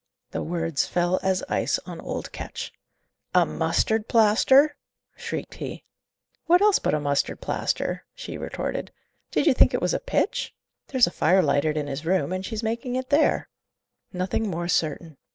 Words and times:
The 0.31 0.41
words 0.41 0.87
fell 0.87 1.19
as 1.21 1.43
ice 1.47 1.77
on 1.85 2.01
old 2.01 2.31
Ketch. 2.31 2.73
"A 3.35 3.45
mustard 3.45 4.07
plaster?" 4.07 4.75
shrieked 5.15 5.53
he. 5.53 5.83
"What 6.47 6.59
else 6.59 6.79
but 6.79 6.95
a 6.95 6.99
mustard 6.99 7.39
plaster!" 7.39 8.03
she 8.15 8.35
retorted. 8.35 8.91
"Did 9.29 9.45
you 9.45 9.53
think 9.53 9.75
it 9.75 9.79
was 9.81 9.93
a 9.93 9.99
pitch? 9.99 10.55
There's 10.87 11.05
a 11.05 11.11
fire 11.11 11.43
lighted 11.43 11.77
in 11.77 11.85
his 11.85 12.03
room, 12.03 12.31
and 12.33 12.43
she's 12.43 12.63
making 12.63 12.95
it 12.95 13.09
there." 13.11 13.47
Nothing 14.11 14.49
more 14.49 14.67
certain. 14.67 15.17